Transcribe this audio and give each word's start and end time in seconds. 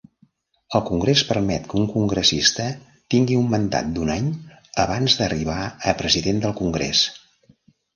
El 0.77 0.81
Congrés 0.87 1.21
permet 1.31 1.67
que 1.73 1.77
un 1.81 1.85
congressista 1.97 2.67
tingui 3.17 3.39
un 3.43 3.47
mandat 3.55 3.95
d'un 3.99 4.13
any 4.17 4.35
abans 4.89 5.23
d'arribar 5.23 5.63
a 5.95 5.99
President 6.05 6.47
del 6.49 6.63
Congrés. 6.65 7.09